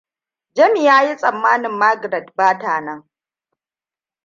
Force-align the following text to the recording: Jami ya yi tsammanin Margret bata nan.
Jami 0.55 0.85
ya 0.85 1.03
yi 1.03 1.15
tsammanin 1.17 1.71
Margret 1.81 2.33
bata 2.35 2.81
nan. 2.81 3.09